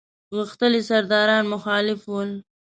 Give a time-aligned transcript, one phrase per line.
[0.37, 2.31] غښتلي سرداران مخالف ول.